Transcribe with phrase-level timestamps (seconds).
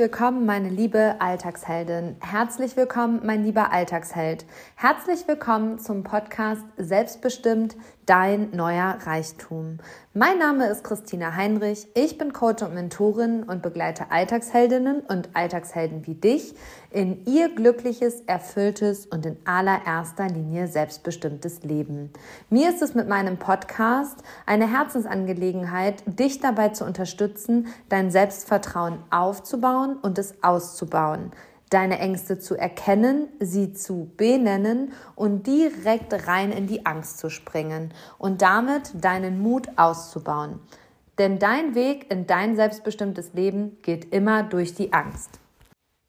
[0.00, 2.16] Willkommen, meine liebe Alltagsheldin.
[2.20, 4.46] Herzlich willkommen, mein lieber Alltagsheld.
[4.74, 9.78] Herzlich willkommen zum Podcast Selbstbestimmt, dein neuer Reichtum.
[10.14, 11.86] Mein Name ist Christina Heinrich.
[11.94, 16.54] Ich bin Coach und Mentorin und begleite Alltagsheldinnen und Alltagshelden wie dich
[16.90, 22.10] in ihr glückliches, erfülltes und in allererster Linie selbstbestimmtes Leben.
[22.48, 29.96] Mir ist es mit meinem Podcast eine Herzensangelegenheit, dich dabei zu unterstützen, dein Selbstvertrauen aufzubauen
[30.02, 31.30] und es auszubauen
[31.70, 37.94] deine Ängste zu erkennen, sie zu benennen und direkt rein in die Angst zu springen
[38.18, 40.60] und damit deinen Mut auszubauen.
[41.18, 45.39] Denn dein Weg in dein selbstbestimmtes Leben geht immer durch die Angst.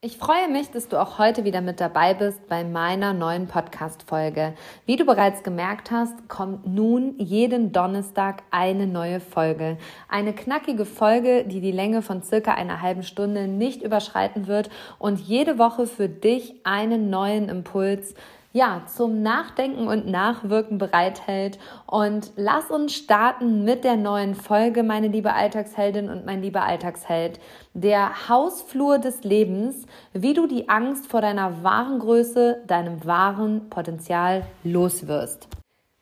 [0.03, 4.55] Ich freue mich, dass du auch heute wieder mit dabei bist bei meiner neuen Podcast-Folge.
[4.87, 9.77] Wie du bereits gemerkt hast, kommt nun jeden Donnerstag eine neue Folge.
[10.09, 15.19] Eine knackige Folge, die die Länge von circa einer halben Stunde nicht überschreiten wird und
[15.19, 18.15] jede Woche für dich einen neuen Impuls
[18.53, 21.57] ja, zum Nachdenken und Nachwirken bereithält.
[21.85, 27.39] Und lass uns starten mit der neuen Folge, meine liebe Alltagsheldin und mein lieber Alltagsheld.
[27.73, 34.43] Der Hausflur des Lebens, wie du die Angst vor deiner wahren Größe, deinem wahren Potenzial
[34.63, 35.47] loswirst.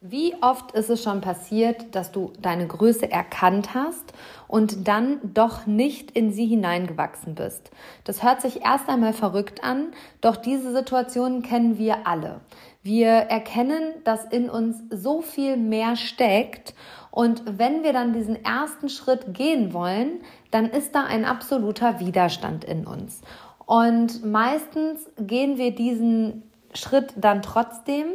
[0.02, 4.14] Wie oft ist es schon passiert, dass du deine Größe erkannt hast
[4.48, 7.70] und dann doch nicht in sie hineingewachsen bist?
[8.06, 9.88] Das hört sich erst einmal verrückt an,
[10.22, 12.40] doch diese Situation kennen wir alle.
[12.82, 16.74] Wir erkennen, dass in uns so viel mehr steckt
[17.12, 22.64] und wenn wir dann diesen ersten Schritt gehen wollen, dann ist da ein absoluter Widerstand
[22.64, 23.20] in uns.
[23.66, 26.44] Und meistens gehen wir diesen
[26.74, 28.06] Schritt dann trotzdem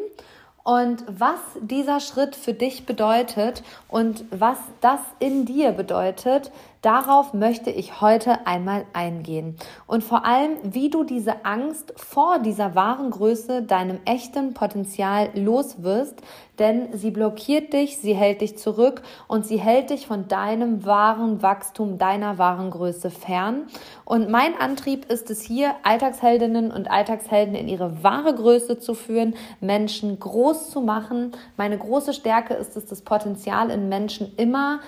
[0.64, 6.50] und was dieser Schritt für dich bedeutet und was das in dir bedeutet,
[6.84, 9.56] Darauf möchte ich heute einmal eingehen.
[9.86, 16.20] Und vor allem, wie du diese Angst vor dieser wahren Größe, deinem echten Potenzial loswirst,
[16.58, 21.40] denn sie blockiert dich, sie hält dich zurück und sie hält dich von deinem wahren
[21.40, 23.62] Wachstum, deiner wahren Größe fern.
[24.04, 29.36] Und mein Antrieb ist es hier, Alltagsheldinnen und Alltagshelden in ihre wahre Größe zu führen,
[29.62, 31.32] Menschen groß zu machen.
[31.56, 34.80] Meine große Stärke ist es, das Potenzial in Menschen immer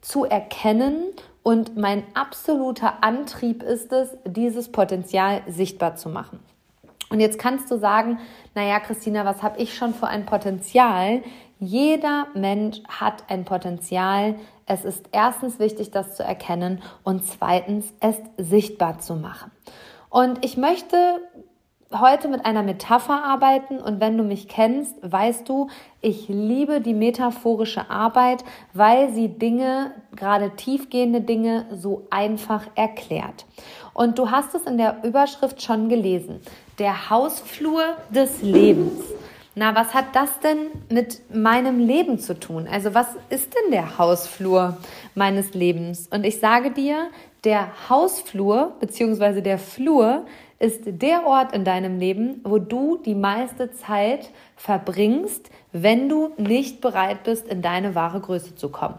[0.00, 1.12] zu erkennen
[1.44, 6.40] und mein absoluter Antrieb ist es, dieses Potenzial sichtbar zu machen.
[7.10, 8.18] Und jetzt kannst du sagen,
[8.54, 11.22] naja, Christina, was habe ich schon für ein Potenzial?
[11.60, 14.36] Jeder Mensch hat ein Potenzial.
[14.64, 19.52] Es ist erstens wichtig, das zu erkennen und zweitens, es sichtbar zu machen.
[20.08, 20.96] Und ich möchte
[22.00, 25.68] heute mit einer Metapher arbeiten und wenn du mich kennst, weißt du,
[26.00, 33.46] ich liebe die metaphorische Arbeit, weil sie Dinge, gerade tiefgehende Dinge, so einfach erklärt.
[33.92, 36.40] Und du hast es in der Überschrift schon gelesen.
[36.78, 39.02] Der Hausflur des Lebens.
[39.56, 42.66] Na, was hat das denn mit meinem Leben zu tun?
[42.70, 44.76] Also was ist denn der Hausflur
[45.14, 46.08] meines Lebens?
[46.08, 47.10] Und ich sage dir,
[47.44, 49.42] der Hausflur bzw.
[49.42, 50.24] der Flur
[50.58, 56.80] ist der Ort in deinem Leben, wo du die meiste Zeit verbringst, wenn du nicht
[56.80, 58.98] bereit bist, in deine wahre Größe zu kommen.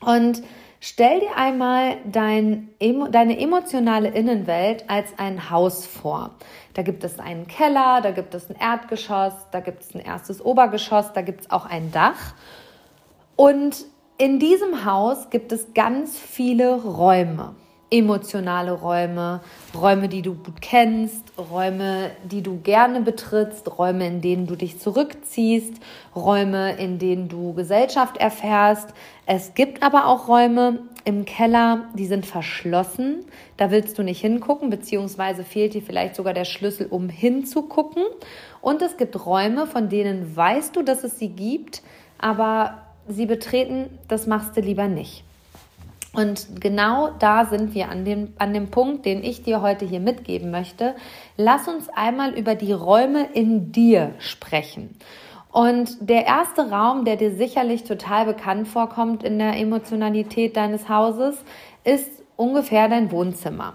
[0.00, 0.42] Und
[0.80, 2.68] stell dir einmal dein,
[3.10, 6.30] deine emotionale Innenwelt als ein Haus vor.
[6.74, 10.44] Da gibt es einen Keller, da gibt es ein Erdgeschoss, da gibt es ein erstes
[10.44, 12.34] Obergeschoss, da gibt es auch ein Dach.
[13.36, 13.86] Und
[14.18, 17.54] in diesem Haus gibt es ganz viele Räume
[17.90, 19.40] emotionale Räume,
[19.74, 24.80] Räume, die du gut kennst, Räume, die du gerne betrittst, Räume, in denen du dich
[24.80, 25.74] zurückziehst,
[26.14, 28.88] Räume, in denen du Gesellschaft erfährst.
[29.26, 33.24] Es gibt aber auch Räume im Keller, die sind verschlossen.
[33.56, 38.04] Da willst du nicht hingucken, beziehungsweise fehlt dir vielleicht sogar der Schlüssel, um hinzugucken.
[38.60, 41.82] Und es gibt Räume, von denen weißt du, dass es sie gibt,
[42.18, 45.24] aber sie betreten, das machst du lieber nicht.
[46.14, 50.00] Und genau da sind wir an dem, an dem Punkt, den ich dir heute hier
[50.00, 50.94] mitgeben möchte.
[51.36, 54.96] Lass uns einmal über die Räume in dir sprechen.
[55.50, 61.36] Und der erste Raum, der dir sicherlich total bekannt vorkommt in der Emotionalität deines Hauses,
[61.84, 63.74] ist ungefähr dein Wohnzimmer.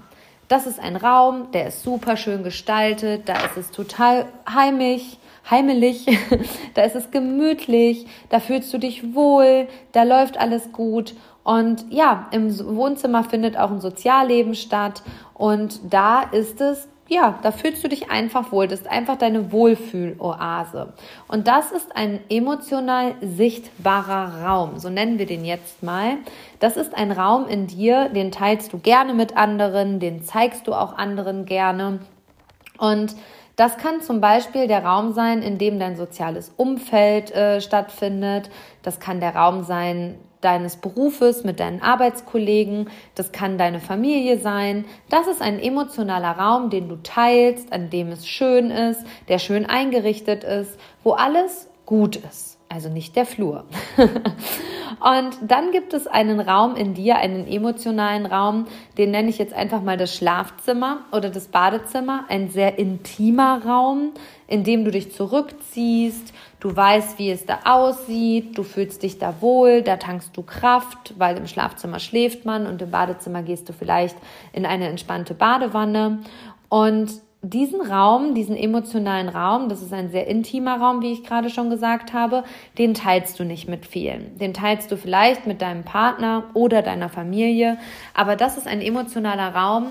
[0.50, 5.18] Das ist ein Raum, der ist super schön gestaltet, da ist es total heimisch,
[5.50, 6.06] heimelig,
[6.74, 11.13] da ist es gemütlich, da fühlst du dich wohl, da läuft alles gut
[11.50, 15.01] und ja, im Wohnzimmer findet auch ein Sozialleben statt
[15.34, 18.68] und da ist es ja, da fühlst du dich einfach wohl.
[18.68, 20.94] Das ist einfach deine Wohlfühloase.
[21.28, 24.78] Und das ist ein emotional sichtbarer Raum.
[24.78, 26.18] So nennen wir den jetzt mal.
[26.60, 30.74] Das ist ein Raum in dir, den teilst du gerne mit anderen, den zeigst du
[30.75, 31.98] auch anderen gerne.
[32.78, 33.16] Und
[33.56, 38.51] das kann zum Beispiel der Raum sein, in dem dein soziales Umfeld äh, stattfindet.
[38.84, 44.86] Das kann der Raum sein, deines Berufes, mit deinen Arbeitskollegen, das kann deine Familie sein.
[45.09, 49.65] Das ist ein emotionaler Raum, den du teilst, an dem es schön ist, der schön
[49.65, 52.49] eingerichtet ist, wo alles gut ist.
[52.69, 53.66] Also nicht der Flur.
[55.00, 58.66] Und dann gibt es einen Raum in dir, einen emotionalen Raum,
[58.98, 64.12] den nenne ich jetzt einfach mal das Schlafzimmer oder das Badezimmer, ein sehr intimer Raum,
[64.48, 69.36] in dem du dich zurückziehst, Du weißt, wie es da aussieht, du fühlst dich da
[69.39, 73.74] wohl, da tankst du Kraft, weil im Schlafzimmer schläft man und im Badezimmer gehst du
[73.74, 74.18] vielleicht
[74.51, 76.19] in eine entspannte Badewanne.
[76.68, 81.50] Und diesen Raum, diesen emotionalen Raum, das ist ein sehr intimer Raum, wie ich gerade
[81.50, 82.44] schon gesagt habe,
[82.77, 84.38] den teilst du nicht mit vielen.
[84.38, 87.77] Den teilst du vielleicht mit deinem Partner oder deiner Familie,
[88.13, 89.88] aber das ist ein emotionaler Raum,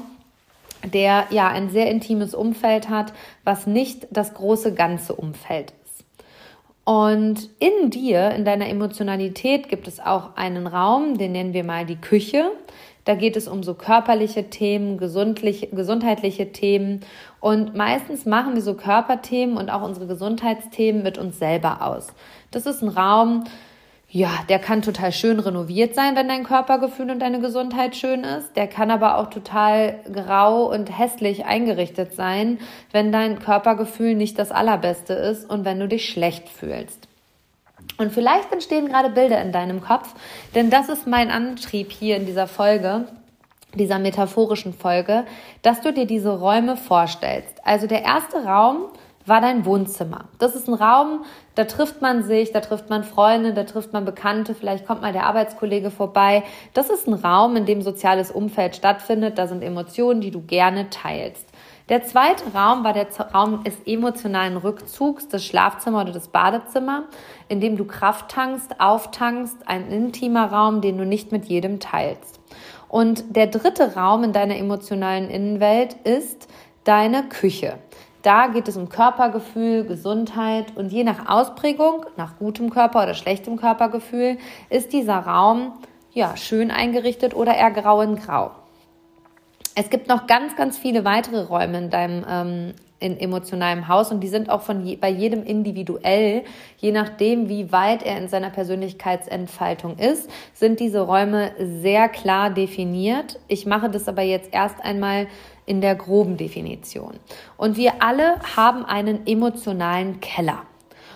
[0.93, 3.12] der ja ein sehr intimes Umfeld hat,
[3.45, 5.73] was nicht das große ganze Umfeld
[6.89, 11.85] und in dir, in deiner Emotionalität gibt es auch einen Raum, den nennen wir mal
[11.85, 12.50] die Küche.
[13.09, 17.01] Da geht es um so körperliche Themen, gesundheitliche Themen.
[17.41, 22.09] Und meistens machen wir so Körperthemen und auch unsere Gesundheitsthemen mit uns selber aus.
[22.51, 23.45] Das ist ein Raum,
[24.11, 28.55] ja, der kann total schön renoviert sein, wenn dein Körpergefühl und deine Gesundheit schön ist.
[28.57, 32.59] Der kann aber auch total grau und hässlich eingerichtet sein,
[32.93, 37.08] wenn dein Körpergefühl nicht das allerbeste ist und wenn du dich schlecht fühlst.
[37.99, 40.15] Und vielleicht entstehen gerade Bilder in deinem Kopf,
[40.55, 43.09] denn das ist mein Antrieb hier in dieser Folge,
[43.75, 45.25] dieser metaphorischen Folge,
[45.62, 47.61] dass du dir diese Räume vorstellst.
[47.65, 48.87] Also der erste Raum
[49.27, 50.25] war dein Wohnzimmer.
[50.39, 51.25] Das ist ein Raum,
[51.55, 55.12] da trifft man sich, da trifft man Freunde, da trifft man Bekannte, vielleicht kommt mal
[55.12, 56.45] der Arbeitskollege vorbei.
[56.73, 59.39] Das ist ein Raum, in dem soziales Umfeld stattfindet.
[59.39, 61.48] Da sind Emotionen, die du gerne teilst.
[61.88, 67.05] Der zweite Raum war der Raum des emotionalen Rückzugs, das Schlafzimmer oder das Badezimmer,
[67.49, 72.40] in dem du Kraft tankst, auftankst, ein intimer Raum, den du nicht mit jedem teilst.
[72.90, 76.49] Und der dritte Raum in deiner emotionalen Innenwelt ist
[76.85, 77.79] deine Küche.
[78.20, 83.56] Da geht es um Körpergefühl, Gesundheit und je nach Ausprägung, nach gutem Körper oder schlechtem
[83.56, 84.37] Körpergefühl,
[84.69, 85.73] ist dieser Raum
[86.12, 88.50] ja schön eingerichtet oder eher grau in grau.
[89.81, 94.19] Es gibt noch ganz, ganz viele weitere Räume in deinem ähm, in emotionalem Haus und
[94.19, 96.43] die sind auch von je, bei jedem individuell,
[96.79, 103.39] je nachdem, wie weit er in seiner Persönlichkeitsentfaltung ist, sind diese Räume sehr klar definiert.
[103.47, 105.29] Ich mache das aber jetzt erst einmal
[105.65, 107.12] in der groben Definition.
[107.57, 110.64] Und wir alle haben einen emotionalen Keller.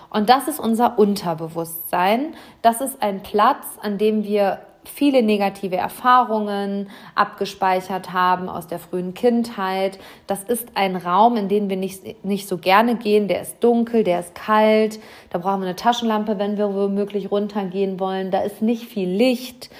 [0.08, 2.36] Und das ist unser Unterbewusstsein.
[2.60, 9.14] Das ist ein Platz, an dem wir viele negative Erfahrungen abgespeichert haben aus der frühen
[9.14, 9.98] Kindheit.
[10.26, 13.28] Das ist ein Raum, in den wir nicht, nicht so gerne gehen.
[13.28, 14.98] Der ist dunkel, der ist kalt.
[15.30, 18.30] Da brauchen wir eine Taschenlampe, wenn wir womöglich runtergehen wollen.
[18.30, 19.70] Da ist nicht viel Licht.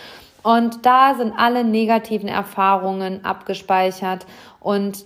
[0.42, 4.26] Und da sind alle negativen Erfahrungen abgespeichert.
[4.60, 5.04] Und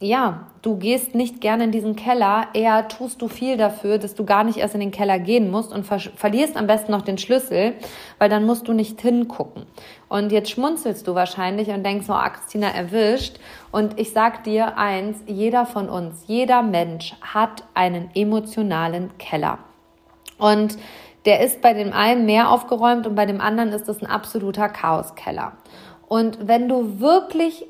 [0.00, 4.24] ja, du gehst nicht gerne in diesen Keller, eher tust du viel dafür, dass du
[4.24, 7.18] gar nicht erst in den Keller gehen musst und ver verlierst am besten noch den
[7.18, 7.74] Schlüssel,
[8.18, 9.66] weil dann musst du nicht hingucken.
[10.08, 13.38] Und jetzt schmunzelst du wahrscheinlich und denkst, oh, Christina erwischt.
[13.72, 19.58] Und ich sag dir eins, jeder von uns, jeder Mensch hat einen emotionalen Keller.
[20.38, 20.78] Und
[21.24, 24.68] der ist bei dem einen mehr aufgeräumt und bei dem anderen ist es ein absoluter
[24.68, 25.52] Chaoskeller.
[26.08, 27.64] Und wenn du wirklich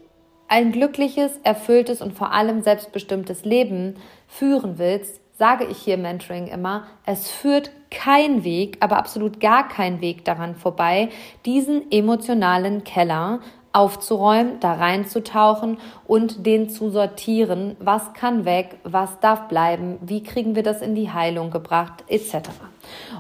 [0.53, 3.95] ein glückliches, erfülltes und vor allem selbstbestimmtes Leben
[4.29, 10.03] führen willst, sage ich hier Mentoring immer, es führt kein Weg, aber absolut gar kein
[10.03, 11.09] Weg daran vorbei,
[11.47, 13.41] diesen emotionalen Keller
[13.73, 17.75] aufzuräumen, da reinzutauchen und den zu sortieren.
[17.81, 18.77] Was kann weg?
[18.85, 19.97] Was darf bleiben?
[20.03, 22.05] Wie kriegen wir das in die Heilung gebracht?
[22.09, 22.37] Etc.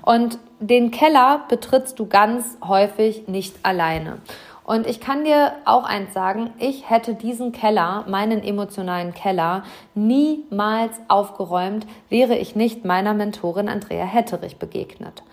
[0.02, 4.18] Und den Keller betrittst du ganz häufig nicht alleine.
[4.72, 9.64] Und ich kann dir auch eins sagen, ich hätte diesen Keller, meinen emotionalen Keller,
[9.94, 15.24] niemals aufgeräumt, wäre ich nicht meiner Mentorin Andrea Hetterich begegnet.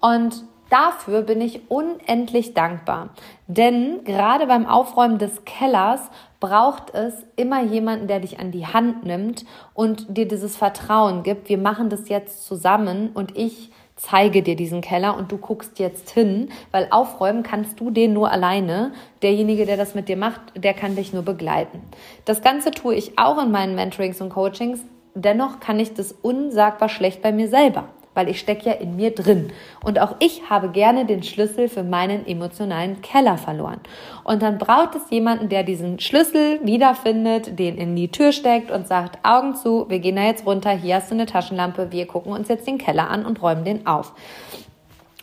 [0.00, 3.08] Und Dafür bin ich unendlich dankbar.
[3.46, 6.00] Denn gerade beim Aufräumen des Kellers
[6.40, 11.48] braucht es immer jemanden, der dich an die Hand nimmt und dir dieses Vertrauen gibt.
[11.48, 16.10] Wir machen das jetzt zusammen und ich zeige dir diesen Keller und du guckst jetzt
[16.10, 18.92] hin, weil aufräumen kannst du den nur alleine.
[19.22, 21.82] Derjenige, der das mit dir macht, der kann dich nur begleiten.
[22.24, 24.80] Das Ganze tue ich auch in meinen Mentorings und Coachings.
[25.14, 29.14] Dennoch kann ich das unsagbar schlecht bei mir selber weil ich stecke ja in mir
[29.14, 29.52] drin.
[29.84, 33.78] Und auch ich habe gerne den Schlüssel für meinen emotionalen Keller verloren.
[34.24, 38.88] Und dann braucht es jemanden, der diesen Schlüssel wiederfindet, den in die Tür steckt und
[38.88, 42.32] sagt, Augen zu, wir gehen da jetzt runter, hier hast du eine Taschenlampe, wir gucken
[42.32, 44.12] uns jetzt den Keller an und räumen den auf.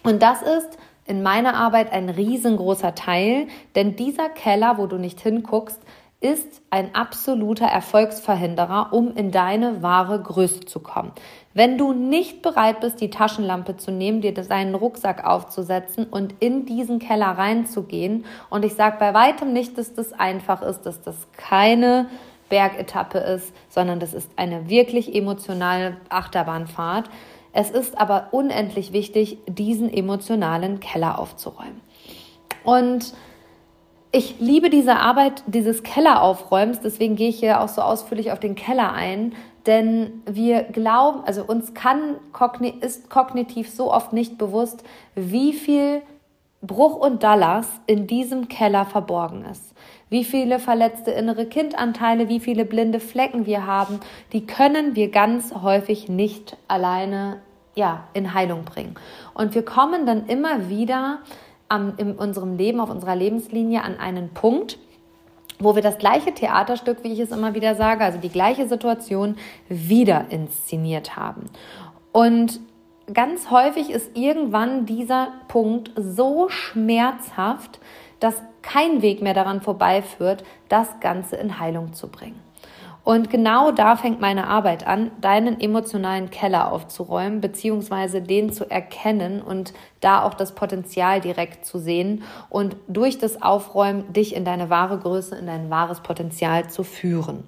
[0.03, 5.19] Und das ist in meiner Arbeit ein riesengroßer Teil, denn dieser Keller, wo du nicht
[5.19, 5.81] hinguckst,
[6.21, 11.11] ist ein absoluter Erfolgsverhinderer, um in deine wahre Größe zu kommen.
[11.55, 16.65] Wenn du nicht bereit bist, die Taschenlampe zu nehmen, dir deinen Rucksack aufzusetzen und in
[16.65, 21.15] diesen Keller reinzugehen, und ich sage bei weitem nicht, dass das einfach ist, dass das
[21.37, 22.07] keine
[22.49, 27.09] Bergetappe ist, sondern das ist eine wirklich emotionale Achterbahnfahrt.
[27.53, 31.79] Es ist aber unendlich wichtig, diesen emotionalen Keller aufzuräumen.
[32.65, 33.13] Und
[34.11, 38.55] ich liebe diese Arbeit dieses Kelleraufräumens, deswegen gehe ich hier auch so ausführlich auf den
[38.55, 39.33] Keller ein,
[39.65, 42.17] denn wir glauben, also uns kann,
[42.81, 44.83] ist kognitiv so oft nicht bewusst,
[45.15, 46.01] wie viel
[46.61, 49.73] Bruch und Dallas in diesem Keller verborgen ist.
[50.09, 53.99] Wie viele verletzte innere Kindanteile, wie viele blinde Flecken wir haben,
[54.33, 57.41] die können wir ganz häufig nicht alleine
[57.75, 58.95] ja, in Heilung bringen.
[59.33, 61.19] Und wir kommen dann immer wieder
[61.69, 64.77] am, in unserem Leben, auf unserer Lebenslinie an einen Punkt,
[65.59, 69.37] wo wir das gleiche Theaterstück, wie ich es immer wieder sage, also die gleiche Situation
[69.69, 71.45] wieder inszeniert haben.
[72.11, 72.59] Und
[73.13, 77.79] ganz häufig ist irgendwann dieser Punkt so schmerzhaft,
[78.19, 82.44] dass kein Weg mehr daran vorbeiführt, das Ganze in Heilung zu bringen.
[83.05, 89.43] Und genau da fängt meine Arbeit an, deinen emotionalen Keller aufzuräumen, beziehungsweise den zu erkennen
[89.43, 94.71] und da auch das Potenzial direkt zu sehen und durch das Aufräumen dich in deine
[94.71, 97.43] wahre Größe, in dein wahres Potenzial zu führen.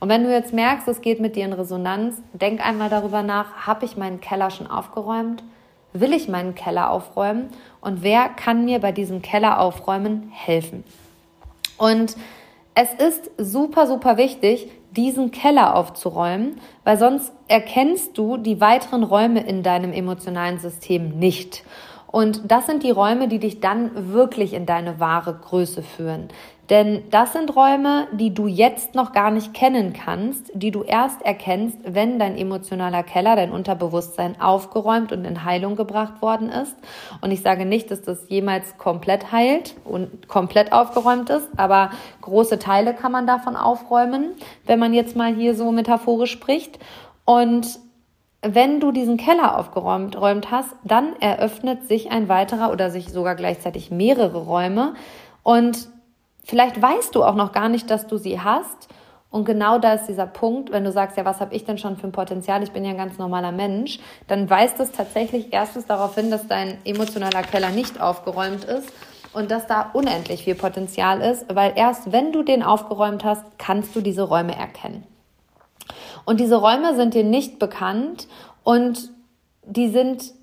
[0.00, 3.66] Und wenn du jetzt merkst, es geht mit dir in Resonanz, denk einmal darüber nach,
[3.66, 5.44] habe ich meinen Keller schon aufgeräumt?
[5.92, 7.50] Will ich meinen Keller aufräumen?
[7.82, 10.84] Und wer kann mir bei diesem Keller aufräumen helfen?
[11.76, 12.16] Und
[12.74, 19.40] es ist super, super wichtig, diesen Keller aufzuräumen, weil sonst erkennst du die weiteren Räume
[19.40, 21.64] in deinem emotionalen System nicht.
[22.06, 26.28] Und das sind die Räume, die dich dann wirklich in deine wahre Größe führen.
[26.70, 31.20] Denn das sind Räume, die du jetzt noch gar nicht kennen kannst, die du erst
[31.22, 36.76] erkennst, wenn dein emotionaler Keller, dein Unterbewusstsein aufgeräumt und in Heilung gebracht worden ist.
[37.20, 41.90] Und ich sage nicht, dass das jemals komplett heilt und komplett aufgeräumt ist, aber
[42.20, 44.30] große Teile kann man davon aufräumen,
[44.64, 46.78] wenn man jetzt mal hier so metaphorisch spricht.
[47.24, 47.80] Und
[48.40, 53.34] wenn du diesen Keller aufgeräumt räumt hast, dann eröffnet sich ein weiterer oder sich sogar
[53.34, 54.94] gleichzeitig mehrere Räume.
[55.42, 55.88] Und
[56.44, 58.88] Vielleicht weißt du auch noch gar nicht, dass du sie hast.
[59.30, 61.96] Und genau da ist dieser Punkt, wenn du sagst, ja, was habe ich denn schon
[61.96, 62.62] für ein Potenzial?
[62.62, 66.46] Ich bin ja ein ganz normaler Mensch, dann weist es tatsächlich erstens darauf hin, dass
[66.46, 68.92] dein emotionaler Keller nicht aufgeräumt ist
[69.32, 73.96] und dass da unendlich viel Potenzial ist, weil erst wenn du den aufgeräumt hast, kannst
[73.96, 75.06] du diese Räume erkennen.
[76.24, 78.28] Und diese Räume sind dir nicht bekannt
[78.62, 79.10] und
[79.64, 80.34] die sind,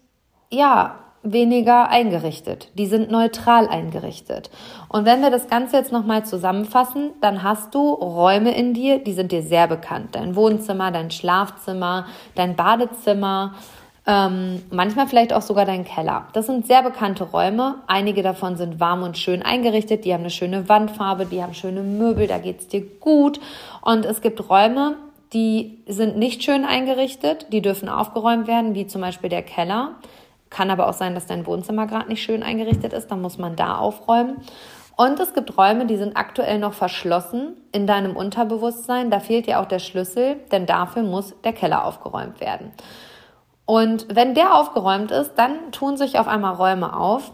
[0.49, 2.69] ja, weniger eingerichtet.
[2.75, 4.49] Die sind neutral eingerichtet.
[4.88, 9.13] Und wenn wir das Ganze jetzt nochmal zusammenfassen, dann hast du Räume in dir, die
[9.13, 10.15] sind dir sehr bekannt.
[10.15, 13.53] Dein Wohnzimmer, dein Schlafzimmer, dein Badezimmer,
[14.07, 16.27] ähm, manchmal vielleicht auch sogar dein Keller.
[16.33, 17.75] Das sind sehr bekannte Räume.
[17.85, 20.05] Einige davon sind warm und schön eingerichtet.
[20.05, 23.39] Die haben eine schöne Wandfarbe, die haben schöne Möbel, da geht's dir gut.
[23.81, 24.95] Und es gibt Räume,
[25.33, 29.91] die sind nicht schön eingerichtet, die dürfen aufgeräumt werden, wie zum Beispiel der Keller.
[30.49, 33.09] Kann aber auch sein, dass dein Wohnzimmer gerade nicht schön eingerichtet ist.
[33.09, 34.37] Dann muss man da aufräumen.
[34.95, 39.09] Und es gibt Räume, die sind aktuell noch verschlossen in deinem Unterbewusstsein.
[39.09, 42.71] Da fehlt dir auch der Schlüssel, denn dafür muss der Keller aufgeräumt werden.
[43.65, 47.31] Und wenn der aufgeräumt ist, dann tun sich auf einmal Räume auf,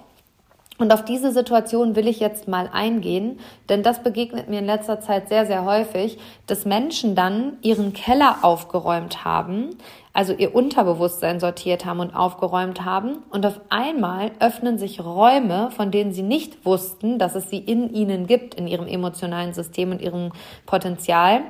[0.78, 3.40] und auf diese Situation will ich jetzt mal eingehen,
[3.70, 6.18] denn das begegnet mir in letzter Zeit sehr, sehr häufig,
[6.48, 9.78] dass Menschen dann ihren Keller aufgeräumt haben,
[10.12, 15.92] also ihr Unterbewusstsein sortiert haben und aufgeräumt haben und auf einmal öffnen sich Räume, von
[15.92, 20.02] denen sie nicht wussten, dass es sie in ihnen gibt, in ihrem emotionalen System und
[20.02, 20.32] ihrem
[20.66, 21.42] Potenzial.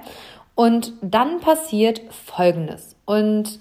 [0.54, 2.96] Und dann passiert Folgendes.
[3.06, 3.60] Und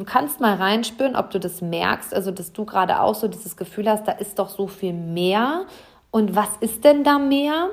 [0.00, 3.56] du kannst mal reinspüren, ob du das merkst, also dass du gerade auch so dieses
[3.56, 5.66] Gefühl hast, da ist doch so viel mehr.
[6.10, 7.70] Und was ist denn da mehr?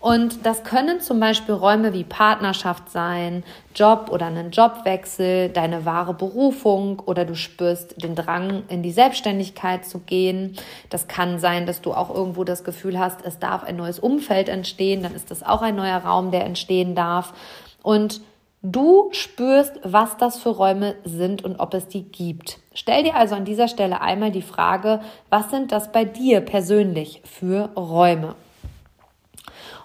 [0.00, 6.14] Und das können zum Beispiel Räume wie Partnerschaft sein, Job oder einen Jobwechsel, deine wahre
[6.14, 10.56] Berufung oder du spürst den Drang, in die Selbstständigkeit zu gehen.
[10.88, 14.48] Das kann sein, dass du auch irgendwo das Gefühl hast, es darf ein neues Umfeld
[14.48, 17.34] entstehen, dann ist das auch ein neuer Raum, der entstehen darf.
[17.82, 18.22] Und
[18.62, 22.58] Du spürst, was das für Räume sind und ob es die gibt.
[22.74, 25.00] Stell dir also an dieser Stelle einmal die Frage,
[25.30, 28.34] was sind das bei dir persönlich für Räume?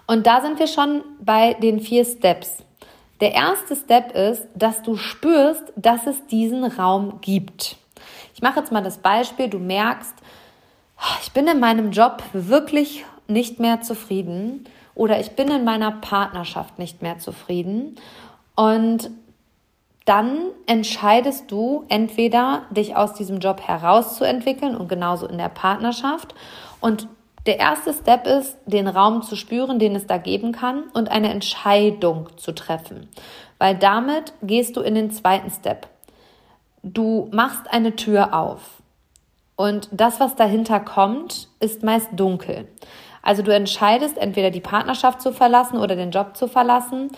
[0.06, 2.58] Und da sind wir schon bei den vier Steps.
[3.22, 7.76] Der erste Step ist, dass du spürst, dass es diesen Raum gibt.
[8.34, 10.14] Ich mache jetzt mal das Beispiel, du merkst,
[11.22, 16.78] ich bin in meinem Job wirklich nicht mehr zufrieden oder ich bin in meiner Partnerschaft
[16.78, 17.96] nicht mehr zufrieden
[18.56, 19.10] und
[20.06, 26.34] dann entscheidest du entweder dich aus diesem Job herauszuentwickeln und genauso in der Partnerschaft
[26.80, 27.08] und
[27.46, 31.30] der erste Step ist, den Raum zu spüren, den es da geben kann und eine
[31.30, 33.08] Entscheidung zu treffen.
[33.58, 35.86] Weil damit gehst du in den zweiten Step.
[36.82, 38.82] Du machst eine Tür auf.
[39.54, 42.68] Und das, was dahinter kommt, ist meist dunkel.
[43.22, 47.10] Also du entscheidest entweder die Partnerschaft zu verlassen oder den Job zu verlassen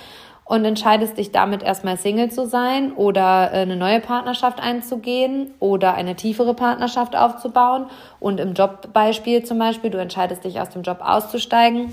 [0.48, 5.94] und entscheidest dich damit erstmal Single zu sein oder äh, eine neue Partnerschaft einzugehen oder
[5.94, 7.84] eine tiefere Partnerschaft aufzubauen.
[8.18, 11.92] Und im Jobbeispiel zum Beispiel, du entscheidest dich aus dem Job auszusteigen,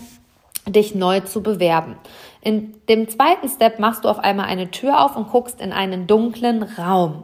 [0.68, 1.98] dich neu zu bewerben.
[2.40, 6.08] In dem zweiten Step machst du auf einmal eine Tür auf und guckst in einen
[6.08, 7.24] dunklen Raum.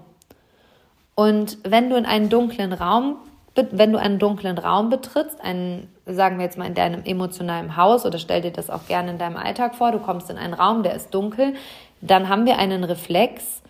[1.16, 3.16] Und wenn du in einen dunklen Raum
[3.56, 8.06] wenn du einen dunklen Raum betrittst, einen, sagen wir jetzt mal in deinem emotionalen Haus
[8.06, 10.84] oder stell dir das auch gerne in deinem Alltag vor, du kommst in einen Raum,
[10.84, 11.54] der ist dunkel,
[12.02, 13.62] dann haben wir einen Reflex,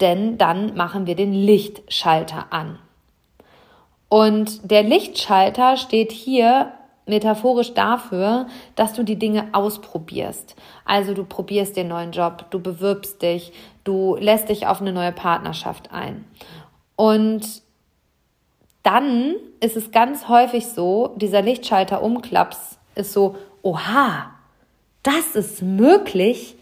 [0.00, 2.78] denn dann machen wir den Lichtschalter an.
[4.08, 6.72] Und der Lichtschalter steht hier
[7.06, 8.46] metaphorisch dafür,
[8.76, 10.56] dass du die Dinge ausprobierst.
[10.84, 13.52] Also du probierst den neuen Job, du bewirbst dich,
[13.84, 16.24] du lässt dich auf eine neue Partnerschaft ein.
[16.96, 17.63] Und
[18.84, 24.30] dann ist es ganz häufig so, dieser Lichtschalter umklapps ist so, oha,
[25.02, 26.54] das ist möglich.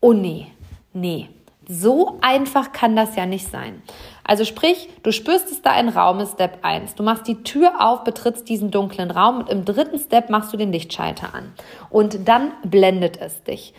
[0.00, 0.48] Oh nee,
[0.92, 1.30] nee,
[1.66, 3.82] so einfach kann das ja nicht sein.
[4.24, 6.94] Also sprich, du spürst es da ein Raum ist Step 1.
[6.94, 10.56] Du machst die Tür auf, betrittst diesen dunklen Raum und im dritten Step machst du
[10.56, 11.52] den Lichtschalter an.
[11.90, 13.74] Und dann blendet es dich.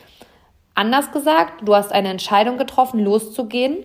[0.76, 3.78] Anders gesagt, du hast eine Entscheidung getroffen, loszugehen.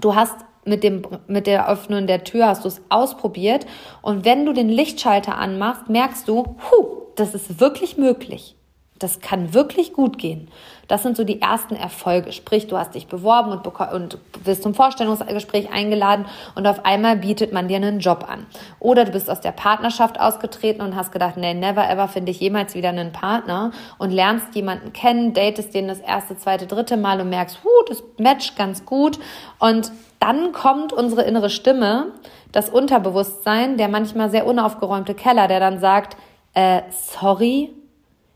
[0.00, 3.66] Du hast mit, dem, mit der Öffnung der Tür hast du es ausprobiert.
[4.02, 8.56] Und wenn du den Lichtschalter anmachst, merkst du, huh, das ist wirklich möglich.
[9.04, 10.48] Das kann wirklich gut gehen.
[10.88, 12.32] Das sind so die ersten Erfolge.
[12.32, 17.52] Sprich, du hast dich beworben und, und bist zum Vorstellungsgespräch eingeladen und auf einmal bietet
[17.52, 18.46] man dir einen Job an.
[18.80, 22.40] Oder du bist aus der Partnerschaft ausgetreten und hast gedacht, nee, never ever finde ich
[22.40, 27.20] jemals wieder einen Partner und lernst jemanden kennen, datest den das erste, zweite, dritte Mal
[27.20, 29.18] und merkst, huh, das matcht ganz gut
[29.58, 32.12] und dann kommt unsere innere Stimme,
[32.52, 36.16] das Unterbewusstsein, der manchmal sehr unaufgeräumte Keller, der dann sagt,
[36.54, 37.70] äh, sorry,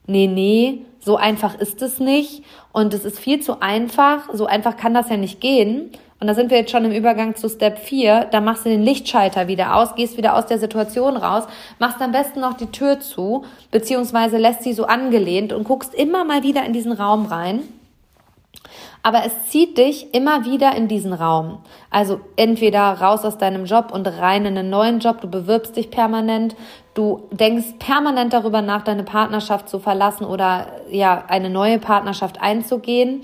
[0.09, 2.43] nee, nee, so einfach ist es nicht
[2.73, 5.91] und es ist viel zu einfach, so einfach kann das ja nicht gehen.
[6.21, 8.27] Und da sind wir jetzt schon im Übergang zu Step 4.
[8.33, 11.45] Da machst du den Lichtschalter wieder aus, gehst wieder aus der Situation raus,
[11.79, 16.25] machst am besten noch die Tür zu, beziehungsweise lässt sie so angelehnt und guckst immer
[16.25, 17.61] mal wieder in diesen Raum rein
[19.03, 21.59] aber es zieht dich immer wieder in diesen Raum.
[21.91, 25.91] Also entweder raus aus deinem Job und rein in einen neuen Job, du bewirbst dich
[25.91, 26.57] permanent,
[26.95, 33.23] du denkst permanent darüber nach, deine Partnerschaft zu verlassen oder ja, eine neue Partnerschaft einzugehen.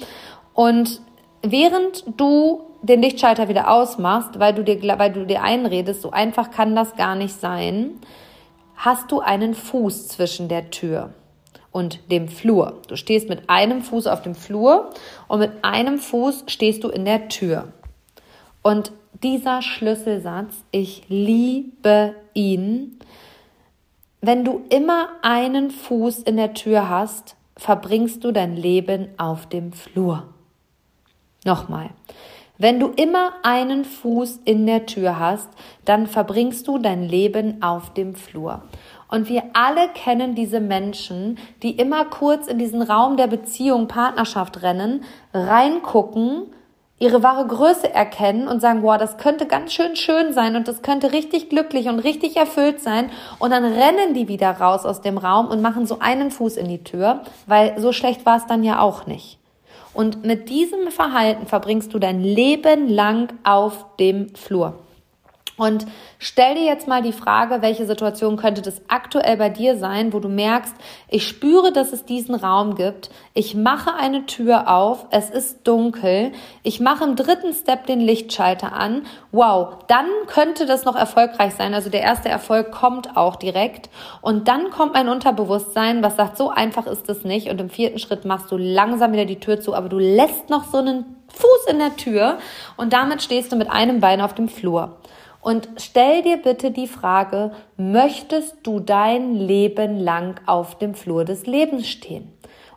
[0.53, 1.01] Und
[1.43, 6.51] während du den Lichtschalter wieder ausmachst, weil du dir, weil du dir einredest, so einfach
[6.51, 7.99] kann das gar nicht sein,
[8.77, 11.15] hast du einen Fuß zwischen der Tür
[11.75, 12.81] und dem Flur.
[12.87, 14.91] Du stehst mit einem Fuß auf dem Flur
[15.27, 17.73] und mit einem Fuß stehst du in der Tür.
[18.63, 18.93] Und
[19.25, 22.97] dieser Schlüsselsatz, ich liebe ihn,
[24.21, 29.73] wenn du immer einen Fuß in der Tür hast, verbringst du dein Leben auf dem
[29.73, 30.29] Flur.
[31.45, 31.91] Nochmal.
[32.57, 35.49] Wenn du immer einen Fuß in der Tür hast,
[35.85, 38.63] dann verbringst du dein Leben auf dem Flur.
[39.15, 44.61] Und wir alle kennen diese Menschen, die immer kurz in diesen Raum der Beziehung, Partnerschaft
[44.63, 46.47] rennen, reingucken,
[46.99, 50.83] ihre wahre Größe erkennen und sagen, boah, das könnte ganz schön schön sein und das
[50.83, 53.09] könnte richtig glücklich und richtig erfüllt sein.
[53.39, 56.67] Und dann rennen die wieder raus aus dem Raum und machen so einen Fuß in
[56.67, 59.39] die Tür, weil so schlecht war es dann ja auch nicht.
[59.93, 64.84] Und mit diesem Verhalten verbringst du dein Leben lang auf dem Flur.
[65.57, 65.87] Und
[66.19, 70.19] stell dir jetzt mal die Frage, welche Situation könnte das aktuell bei dir sein, wo
[70.19, 70.75] du merkst,
[71.09, 76.33] ich spüre, dass es diesen Raum gibt, ich mache eine Tür auf, es ist dunkel,
[76.65, 81.73] ich mache im dritten Step den Lichtschalter an, wow, dann könnte das noch erfolgreich sein.
[81.73, 83.91] Also der erste Erfolg kommt auch direkt.
[84.23, 87.49] Und dann kommt mein Unterbewusstsein, was sagt, so einfach ist es nicht.
[87.49, 90.65] Und im vierten Schritt machst du langsam wieder die Tür zu, aber du lässt noch
[90.65, 92.39] so einen Fuß in der Tür.
[92.77, 94.97] Und damit stehst du mit einem Bein auf dem Flur.
[95.45, 101.45] Und stell dir bitte die Frage, möchtest du dein Leben lang auf dem Flur des
[101.45, 102.33] Lebens stehen?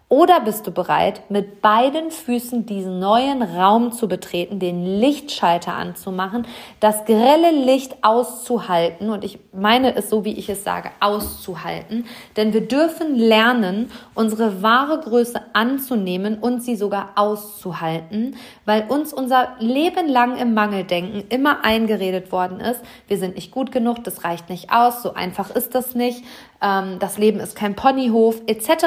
[0.09, 6.47] Oder bist du bereit, mit beiden Füßen diesen neuen Raum zu betreten, den Lichtschalter anzumachen,
[6.79, 9.09] das grelle Licht auszuhalten?
[9.09, 12.05] Und ich meine es so, wie ich es sage, auszuhalten.
[12.37, 19.57] Denn wir dürfen lernen, unsere wahre Größe anzunehmen und sie sogar auszuhalten, weil uns unser
[19.59, 24.49] Leben lang im Mangeldenken immer eingeredet worden ist, wir sind nicht gut genug, das reicht
[24.49, 26.23] nicht aus, so einfach ist das nicht
[26.61, 28.85] ähm, das Leben ist kein Ponyhof etc.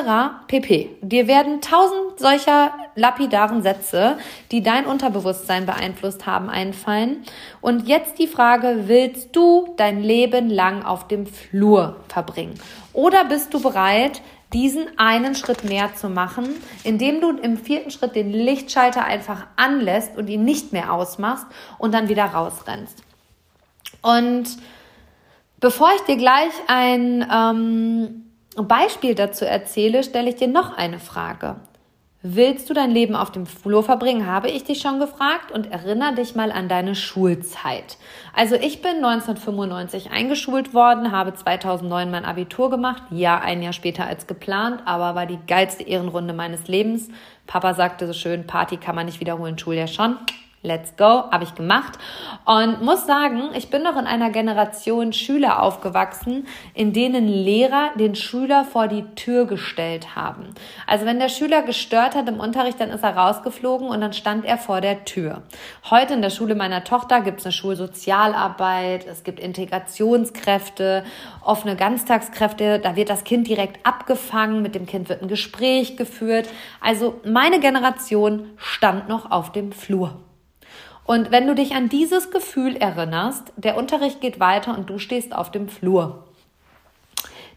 [0.48, 0.90] pp.
[1.10, 4.18] Dir werden tausend solcher lapidaren Sätze,
[4.52, 7.24] die dein Unterbewusstsein beeinflusst haben, einfallen.
[7.60, 12.54] Und jetzt die Frage, willst du dein Leben lang auf dem Flur verbringen?
[12.92, 16.48] Oder bist du bereit, diesen einen Schritt mehr zu machen,
[16.84, 21.46] indem du im vierten Schritt den Lichtschalter einfach anlässt und ihn nicht mehr ausmachst
[21.78, 23.02] und dann wieder rausrennst?
[24.02, 24.48] Und
[25.60, 31.56] Bevor ich dir gleich ein ähm, Beispiel dazu erzähle, stelle ich dir noch eine Frage.
[32.22, 36.16] Willst du dein Leben auf dem Flur verbringen, habe ich dich schon gefragt und erinnere
[36.16, 37.96] dich mal an deine Schulzeit.
[38.34, 44.06] Also ich bin 1995 eingeschult worden, habe 2009 mein Abitur gemacht, ja, ein Jahr später
[44.06, 47.08] als geplant, aber war die geilste Ehrenrunde meines Lebens.
[47.46, 50.18] Papa sagte so schön, Party kann man nicht wiederholen, Schuljahr schon.
[50.62, 51.98] Let's go, habe ich gemacht
[52.44, 58.14] und muss sagen, ich bin noch in einer Generation Schüler aufgewachsen, in denen Lehrer den
[58.14, 60.52] Schüler vor die Tür gestellt haben.
[60.86, 64.44] Also wenn der Schüler gestört hat im Unterricht, dann ist er rausgeflogen und dann stand
[64.44, 65.44] er vor der Tür.
[65.88, 71.04] Heute in der Schule meiner Tochter gibt es eine Schulsozialarbeit, es gibt Integrationskräfte,
[71.42, 76.50] offene Ganztagskräfte, da wird das Kind direkt abgefangen, mit dem Kind wird ein Gespräch geführt.
[76.82, 80.20] Also meine Generation stand noch auf dem Flur.
[81.10, 85.34] Und wenn du dich an dieses Gefühl erinnerst, der Unterricht geht weiter und du stehst
[85.34, 86.22] auf dem Flur,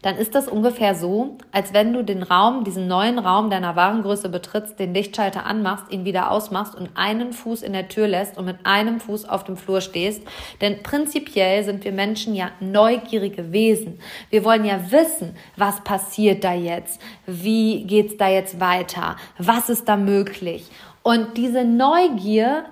[0.02, 4.02] dann ist das ungefähr so, als wenn du den Raum, diesen neuen Raum deiner wahren
[4.02, 8.36] Größe betrittst, den Lichtschalter anmachst, ihn wieder ausmachst und einen Fuß in der Tür lässt
[8.36, 10.22] und mit einem Fuß auf dem Flur stehst.
[10.60, 14.00] Denn prinzipiell sind wir Menschen ja neugierige Wesen.
[14.30, 17.00] Wir wollen ja wissen, was passiert da jetzt?
[17.26, 19.14] Wie geht's da jetzt weiter?
[19.38, 20.68] Was ist da möglich?
[21.04, 22.64] Und diese Neugier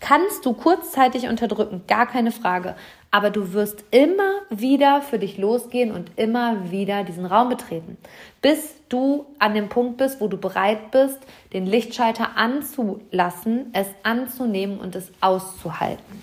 [0.00, 2.74] kannst du kurzzeitig unterdrücken, gar keine Frage.
[3.10, 7.96] Aber du wirst immer wieder für dich losgehen und immer wieder diesen Raum betreten,
[8.42, 11.18] bis du an dem Punkt bist, wo du bereit bist,
[11.52, 16.22] den Lichtschalter anzulassen, es anzunehmen und es auszuhalten.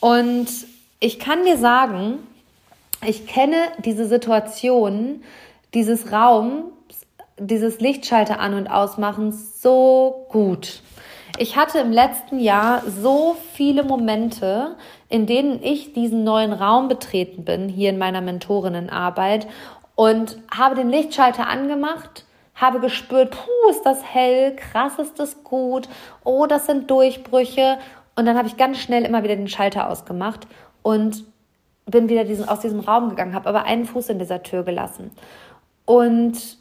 [0.00, 0.48] Und
[1.00, 2.18] ich kann dir sagen,
[3.06, 5.22] ich kenne diese Situation,
[5.74, 6.72] dieses Raum,
[7.38, 10.82] dieses Lichtschalter an und ausmachen so gut.
[11.40, 14.74] Ich hatte im letzten Jahr so viele Momente,
[15.08, 19.46] in denen ich diesen neuen Raum betreten bin, hier in meiner Mentorinnenarbeit
[19.94, 22.24] und habe den Lichtschalter angemacht,
[22.56, 25.88] habe gespürt, puh, ist das hell, krass ist das gut,
[26.24, 27.78] oh, das sind Durchbrüche.
[28.16, 30.48] Und dann habe ich ganz schnell immer wieder den Schalter ausgemacht
[30.82, 31.24] und
[31.86, 35.12] bin wieder diesen, aus diesem Raum gegangen, habe aber einen Fuß in dieser Tür gelassen.
[35.84, 36.57] Und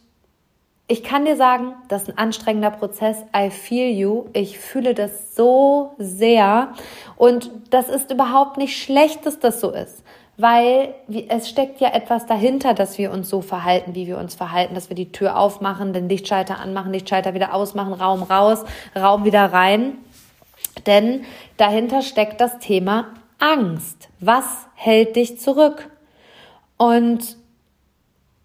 [0.90, 3.18] ich kann dir sagen, das ist ein anstrengender Prozess.
[3.36, 4.26] I feel you.
[4.32, 6.70] Ich fühle das so sehr.
[7.18, 10.02] Und das ist überhaupt nicht schlecht, dass das so ist.
[10.38, 10.94] Weil
[11.28, 14.88] es steckt ja etwas dahinter, dass wir uns so verhalten, wie wir uns verhalten, dass
[14.90, 18.64] wir die Tür aufmachen, den Lichtschalter anmachen, Lichtschalter wieder ausmachen, Raum raus,
[18.96, 19.98] Raum wieder rein.
[20.86, 21.26] Denn
[21.58, 23.08] dahinter steckt das Thema
[23.40, 24.08] Angst.
[24.20, 24.46] Was
[24.76, 25.90] hält dich zurück?
[26.78, 27.36] Und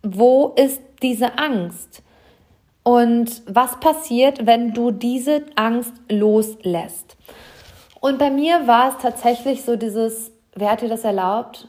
[0.03, 2.03] wo ist diese Angst?
[2.83, 7.17] Und was passiert, wenn du diese Angst loslässt?
[8.01, 11.69] Und bei mir war es tatsächlich so dieses, wer hat dir das erlaubt?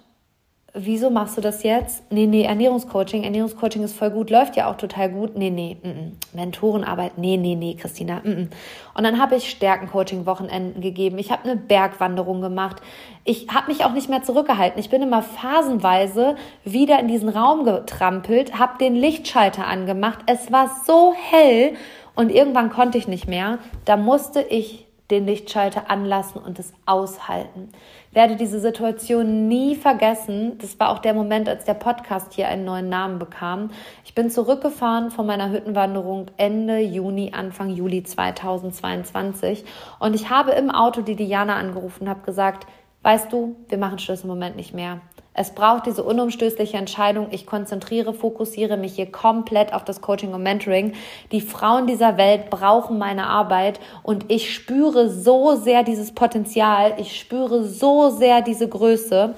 [0.74, 2.04] Wieso machst du das jetzt?
[2.12, 3.24] Nee, nee, Ernährungscoaching.
[3.24, 5.38] Ernährungscoaching ist voll gut, läuft ja auch total gut.
[5.38, 6.18] Nee, nee, mm, mm.
[6.34, 7.18] Mentorenarbeit.
[7.18, 8.22] Nee, nee, nee, Christina.
[8.24, 8.50] Mm, mm.
[8.96, 11.20] Und dann habe ich Stärkencoaching-Wochenenden gegeben.
[11.20, 12.78] Ich habe eine Bergwanderung gemacht.
[13.24, 14.80] Ich habe mich auch nicht mehr zurückgehalten.
[14.80, 20.20] Ich bin immer phasenweise wieder in diesen Raum getrampelt, habe den Lichtschalter angemacht.
[20.26, 21.76] Es war so hell
[22.16, 23.60] und irgendwann konnte ich nicht mehr.
[23.86, 27.70] Da musste ich den Lichtschalter anlassen und es aushalten.
[28.13, 30.58] Werde diese Situation nie vergessen.
[30.60, 33.71] Das war auch der Moment, als der Podcast hier einen neuen Namen bekam.
[34.06, 39.65] Ich bin zurückgefahren von meiner Hüttenwanderung Ende Juni, Anfang Juli 2022
[39.99, 42.67] und ich habe im Auto die Diana angerufen und habe gesagt,
[43.02, 45.02] weißt du, wir machen Schluss im Moment nicht mehr.
[45.34, 47.28] Es braucht diese unumstößliche Entscheidung.
[47.32, 50.93] Ich konzentriere, fokussiere mich hier komplett auf das Coaching und Mentoring.
[51.32, 56.93] Die Frauen dieser Welt brauchen meine Arbeit und ich spüre so sehr dieses Potenzial.
[56.98, 59.34] Ich spüre so sehr diese Größe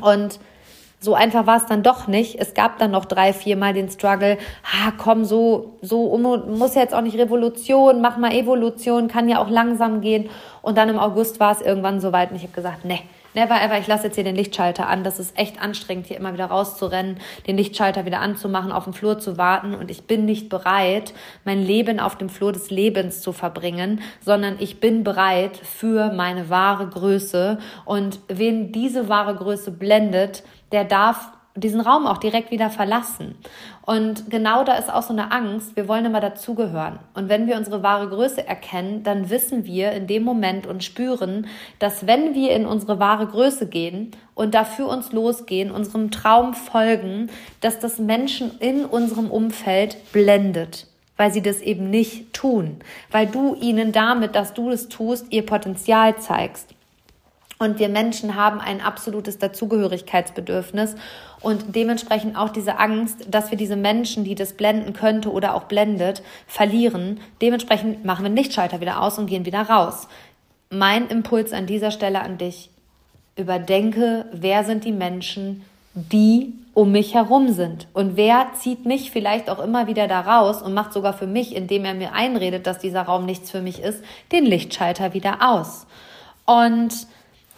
[0.00, 0.40] und
[1.02, 2.38] so einfach war es dann doch nicht.
[2.38, 4.36] Es gab dann noch drei, viermal den Struggle.
[4.64, 9.48] Ha, komm, so, so muss jetzt auch nicht Revolution, mach mal Evolution, kann ja auch
[9.48, 10.28] langsam gehen.
[10.60, 13.00] Und dann im August war es irgendwann soweit und ich habe gesagt, nee,
[13.32, 15.04] Never ever, ich lasse jetzt hier den Lichtschalter an.
[15.04, 19.20] Das ist echt anstrengend, hier immer wieder rauszurennen, den Lichtschalter wieder anzumachen, auf dem Flur
[19.20, 19.74] zu warten.
[19.74, 21.14] Und ich bin nicht bereit,
[21.44, 26.50] mein Leben auf dem Flur des Lebens zu verbringen, sondern ich bin bereit für meine
[26.50, 27.58] wahre Größe.
[27.84, 33.36] Und wen diese wahre Größe blendet, der darf diesen Raum auch direkt wieder verlassen.
[33.84, 36.98] Und genau da ist auch so eine Angst, wir wollen immer dazugehören.
[37.14, 41.46] Und wenn wir unsere wahre Größe erkennen, dann wissen wir in dem Moment und spüren,
[41.78, 47.30] dass wenn wir in unsere wahre Größe gehen und dafür uns losgehen, unserem Traum folgen,
[47.60, 50.86] dass das Menschen in unserem Umfeld blendet
[51.20, 52.78] weil sie das eben nicht tun,
[53.10, 56.74] weil du ihnen damit, dass du es tust, ihr Potenzial zeigst.
[57.62, 60.94] Und wir Menschen haben ein absolutes Dazugehörigkeitsbedürfnis
[61.42, 65.64] und dementsprechend auch diese Angst, dass wir diese Menschen, die das blenden könnte oder auch
[65.64, 67.20] blendet, verlieren.
[67.42, 70.08] Dementsprechend machen wir Lichtschalter wieder aus und gehen wieder raus.
[70.70, 72.70] Mein Impuls an dieser Stelle an dich.
[73.36, 77.88] Überdenke, wer sind die Menschen, die um mich herum sind.
[77.92, 81.54] Und wer zieht mich vielleicht auch immer wieder da raus und macht sogar für mich,
[81.54, 85.86] indem er mir einredet, dass dieser Raum nichts für mich ist, den Lichtschalter wieder aus.
[86.46, 87.06] Und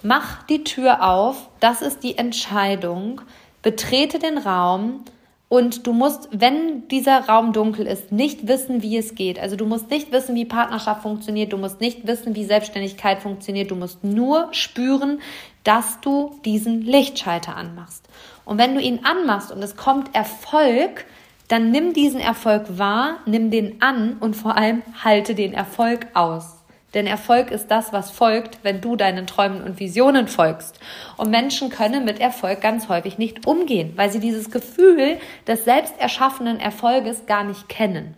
[0.03, 3.21] Mach die Tür auf, das ist die Entscheidung.
[3.63, 5.05] Betrete den Raum
[5.49, 9.39] und du musst, wenn dieser Raum dunkel ist, nicht wissen, wie es geht.
[9.39, 13.71] Also du musst nicht wissen, wie Partnerschaft funktioniert, du musst nicht wissen, wie Selbstständigkeit funktioniert,
[13.71, 15.21] du musst nur spüren,
[15.63, 18.09] dass du diesen Lichtschalter anmachst.
[18.45, 21.05] Und wenn du ihn anmachst und es kommt Erfolg,
[21.49, 26.62] dann nimm diesen Erfolg wahr, nimm den an und vor allem halte den Erfolg aus.
[26.95, 30.79] Denn Erfolg ist das, was folgt, wenn du deinen Träumen und Visionen folgst.
[31.17, 35.95] Und Menschen können mit Erfolg ganz häufig nicht umgehen, weil sie dieses Gefühl des selbst
[35.99, 38.15] erschaffenen Erfolges gar nicht kennen.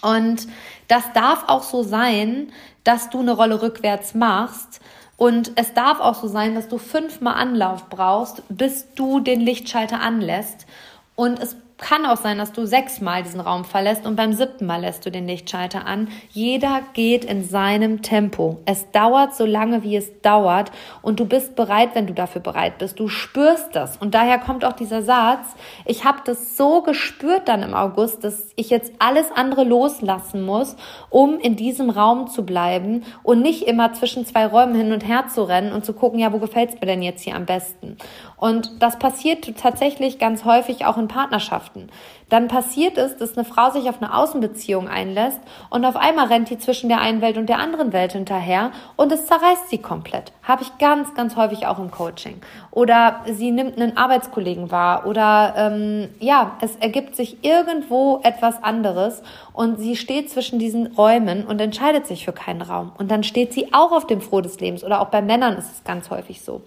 [0.00, 0.46] Und
[0.88, 2.52] das darf auch so sein,
[2.84, 4.80] dass du eine Rolle rückwärts machst.
[5.16, 10.00] Und es darf auch so sein, dass du fünfmal Anlauf brauchst, bis du den Lichtschalter
[10.00, 10.66] anlässt.
[11.14, 14.80] Und es kann auch sein, dass du sechsmal diesen Raum verlässt und beim siebten Mal
[14.80, 16.08] lässt du den Lichtschalter an.
[16.30, 18.60] Jeder geht in seinem Tempo.
[18.64, 22.78] Es dauert so lange, wie es dauert und du bist bereit, wenn du dafür bereit
[22.78, 22.98] bist.
[22.98, 27.62] Du spürst das und daher kommt auch dieser Satz, ich habe das so gespürt dann
[27.62, 30.76] im August, dass ich jetzt alles andere loslassen muss,
[31.10, 35.26] um in diesem Raum zu bleiben und nicht immer zwischen zwei Räumen hin und her
[35.28, 37.98] zu rennen und zu gucken, ja, wo gefällt's mir denn jetzt hier am besten?
[38.36, 41.88] Und das passiert tatsächlich ganz häufig auch in Partnerschaften.
[42.28, 45.38] Dann passiert es, dass eine Frau sich auf eine Außenbeziehung einlässt
[45.70, 49.12] und auf einmal rennt die zwischen der einen Welt und der anderen Welt hinterher und
[49.12, 50.32] es zerreißt sie komplett.
[50.42, 52.40] Habe ich ganz, ganz häufig auch im Coaching.
[52.72, 59.22] Oder sie nimmt einen Arbeitskollegen wahr oder ähm, ja, es ergibt sich irgendwo etwas anderes
[59.52, 62.90] und sie steht zwischen diesen Räumen und entscheidet sich für keinen Raum.
[62.98, 65.70] Und dann steht sie auch auf dem Froh des Lebens oder auch bei Männern ist
[65.70, 66.62] es ganz häufig so.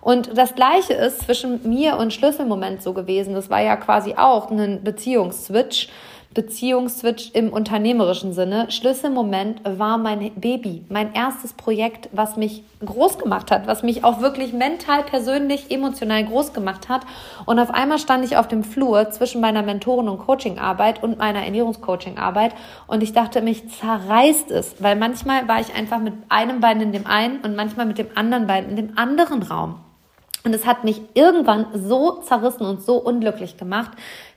[0.00, 3.34] Und das Gleiche ist zwischen mir und Schlüsselmoment so gewesen.
[3.34, 5.88] Das war ja quasi auch ein Beziehungsswitch.
[6.32, 8.70] Beziehungsswitch im unternehmerischen Sinne.
[8.70, 14.20] Schlüsselmoment war mein Baby, mein erstes Projekt, was mich groß gemacht hat, was mich auch
[14.20, 17.02] wirklich mental, persönlich, emotional groß gemacht hat.
[17.46, 21.44] Und auf einmal stand ich auf dem Flur zwischen meiner Mentoren- und Coachingarbeit und meiner
[21.44, 22.54] Ernährungscoachingarbeit
[22.86, 26.92] und ich dachte, mich zerreißt es, weil manchmal war ich einfach mit einem Bein in
[26.92, 29.80] dem einen und manchmal mit dem anderen Bein in dem anderen Raum.
[30.44, 33.92] Und es hat mich irgendwann so zerrissen und so unglücklich gemacht,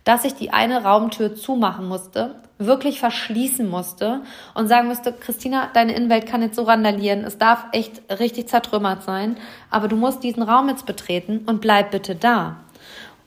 [0.06, 4.22] dass ich die eine Raumtür zumachen musste, wirklich verschließen musste
[4.54, 9.04] und sagen musste, Christina, deine Innenwelt kann jetzt so randalieren, es darf echt richtig zertrümmert
[9.04, 9.36] sein,
[9.70, 12.58] aber du musst diesen Raum jetzt betreten und bleib bitte da.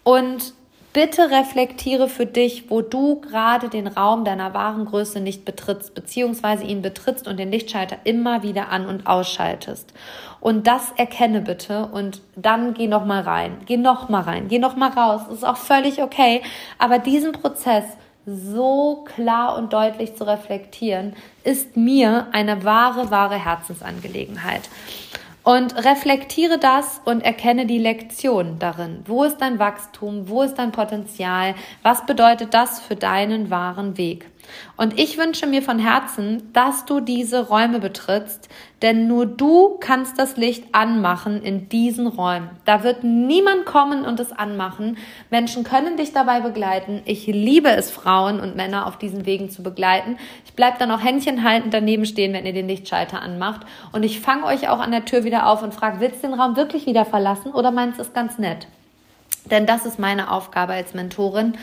[0.02, 0.54] Und
[0.98, 6.64] bitte reflektiere für dich, wo du gerade den Raum deiner wahren Größe nicht betrittst, beziehungsweise
[6.64, 9.94] ihn betrittst und den Lichtschalter immer wieder an und ausschaltest.
[10.40, 13.58] Und das erkenne bitte und dann geh noch mal rein.
[13.66, 14.48] Geh noch mal rein.
[14.48, 15.20] Geh noch mal raus.
[15.28, 16.42] Das ist auch völlig okay.
[16.78, 17.84] Aber diesen Prozess
[18.26, 24.62] so klar und deutlich zu reflektieren, ist mir eine wahre, wahre Herzensangelegenheit.
[25.48, 29.02] Und reflektiere das und erkenne die Lektion darin.
[29.06, 30.28] Wo ist dein Wachstum?
[30.28, 31.54] Wo ist dein Potenzial?
[31.82, 34.26] Was bedeutet das für deinen wahren Weg?
[34.76, 38.48] Und ich wünsche mir von Herzen, dass du diese Räume betrittst,
[38.82, 42.50] denn nur du kannst das Licht anmachen in diesen Räumen.
[42.64, 44.98] Da wird niemand kommen und es anmachen.
[45.30, 47.02] Menschen können dich dabei begleiten.
[47.04, 50.16] Ich liebe es, Frauen und Männer auf diesen Wegen zu begleiten.
[50.44, 53.62] Ich bleib dann auch Händchen haltend daneben stehen, wenn ihr den Lichtschalter anmacht.
[53.92, 56.38] Und ich fange euch auch an der Tür wieder auf und frage, willst du den
[56.38, 58.68] Raum wirklich wieder verlassen oder meinst du es ganz nett?
[59.50, 61.54] Denn das ist meine Aufgabe als Mentorin,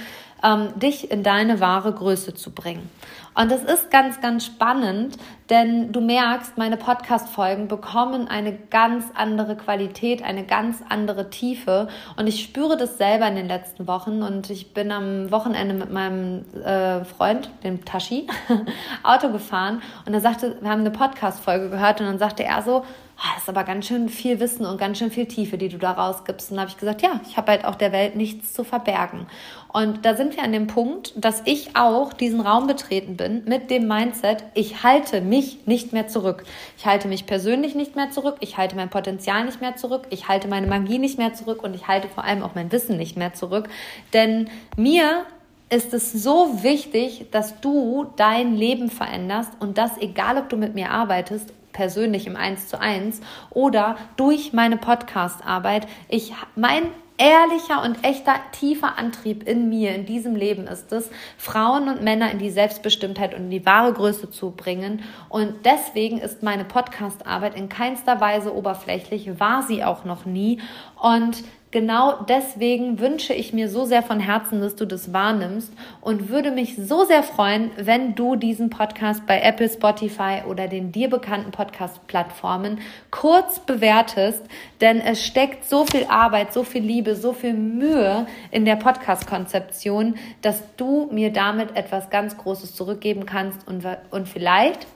[0.46, 2.90] ähm, dich in deine wahre Größe zu bringen.
[3.38, 5.18] Und das ist ganz, ganz spannend,
[5.50, 11.90] denn du merkst, meine Podcast-Folgen bekommen eine ganz andere Qualität, eine ganz andere Tiefe.
[12.16, 14.24] Und ich spüre das selber in den letzten Wochen.
[14.24, 18.28] Und ich bin am Wochenende mit meinem äh, Freund, dem Tashi,
[19.04, 19.82] Auto gefahren.
[20.06, 22.00] Und er sagte, wir haben eine Podcast-Folge gehört.
[22.00, 22.86] Und dann sagte er so,
[23.18, 25.78] oh, das ist aber ganz schön viel Wissen und ganz schön viel Tiefe, die du
[25.78, 26.52] da rausgibst.
[26.52, 29.28] Und da habe ich gesagt, ja, ich habe halt auch der Welt nichts zu verbergen.
[29.76, 33.70] Und da sind wir an dem Punkt, dass ich auch diesen Raum betreten bin mit
[33.70, 36.46] dem Mindset, ich halte mich nicht mehr zurück.
[36.78, 40.30] Ich halte mich persönlich nicht mehr zurück, ich halte mein Potenzial nicht mehr zurück, ich
[40.30, 43.18] halte meine Magie nicht mehr zurück und ich halte vor allem auch mein Wissen nicht
[43.18, 43.68] mehr zurück.
[44.14, 45.26] Denn mir
[45.70, 50.74] ist es so wichtig, dass du dein Leben veränderst und das egal, ob du mit
[50.74, 55.86] mir arbeitest persönlich im Eins zu eins oder durch meine Podcast-Arbeit.
[56.08, 56.84] Ich, mein
[57.18, 62.32] ehrlicher und echter tiefer Antrieb in mir, in diesem Leben ist es, Frauen und Männer
[62.32, 65.04] in die Selbstbestimmtheit und in die wahre Größe zu bringen.
[65.30, 70.62] Und deswegen ist meine Podcast-Arbeit in keinster Weise oberflächlich, war sie auch noch nie.
[71.02, 71.44] Und
[71.76, 76.52] genau deswegen wünsche ich mir so sehr von Herzen, dass du das wahrnimmst und würde
[76.52, 81.52] mich so sehr freuen, wenn du diesen Podcast bei Apple, Spotify oder den dir bekannten
[81.52, 82.80] Podcast-Plattformen
[83.12, 84.42] kurz bewertest,
[84.80, 90.16] denn es steckt so viel Arbeit, so viel Liebe, so viel Mühe in der Podcast-Konzeption,
[90.42, 94.88] dass du mir damit etwas ganz Großes zurückgeben kannst und, und vielleicht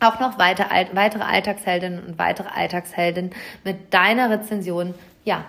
[0.00, 3.32] auch noch weiter, weitere Alltagsheldinnen und weitere Alltagsheldinnen
[3.64, 4.94] mit deiner Rezension
[5.26, 5.44] ja,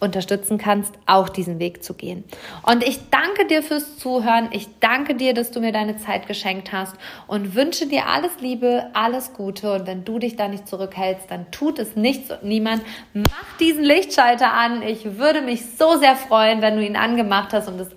[0.00, 2.24] unterstützen kannst, auch diesen Weg zu gehen.
[2.62, 4.48] Und ich danke dir fürs Zuhören.
[4.52, 6.94] Ich danke dir, dass du mir deine Zeit geschenkt hast
[7.26, 9.72] und wünsche dir alles Liebe, alles Gute.
[9.74, 12.82] Und wenn du dich da nicht zurückhältst, dann tut es nichts und niemand.
[13.12, 14.82] Mach diesen Lichtschalter an.
[14.82, 17.88] Ich würde mich so sehr freuen, wenn du ihn angemacht hast und es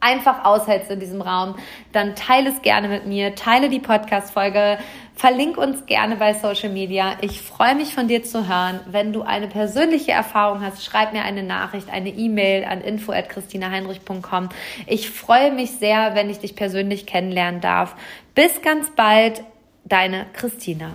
[0.00, 1.56] einfach aushältst in diesem Raum,
[1.92, 4.78] dann teile es gerne mit mir, teile die Podcast-Folge,
[5.16, 7.16] verlink uns gerne bei Social Media.
[7.22, 8.80] Ich freue mich von dir zu hören.
[8.86, 14.50] Wenn du eine persönliche Erfahrung hast, schreib mir eine Nachricht, eine E-Mail an info@christinaheinrich.com.
[14.86, 17.96] Ich freue mich sehr, wenn ich dich persönlich kennenlernen darf.
[18.34, 19.42] Bis ganz bald,
[19.84, 20.92] deine Christina.